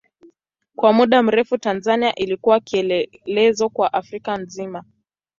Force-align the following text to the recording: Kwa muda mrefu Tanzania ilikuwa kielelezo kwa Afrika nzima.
Kwa 0.75 0.93
muda 0.93 1.23
mrefu 1.23 1.57
Tanzania 1.57 2.15
ilikuwa 2.15 2.59
kielelezo 2.59 3.69
kwa 3.69 3.93
Afrika 3.93 4.37
nzima. 4.37 4.83